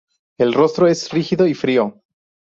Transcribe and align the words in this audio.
El 0.39 0.53
rostro 0.55 0.87
es 0.87 1.11
rígido 1.11 1.45
y 1.45 1.53
frío. 1.53 2.01